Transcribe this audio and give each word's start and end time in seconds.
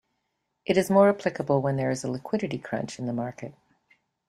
It 0.65 0.77
is 0.77 0.89
more 0.89 1.09
applicable 1.09 1.61
when 1.61 1.75
there 1.75 1.91
is 1.91 2.03
a 2.03 2.09
liquidity 2.09 2.57
crunch 2.57 2.97
in 2.97 3.05
the 3.05 3.13
market. 3.13 3.53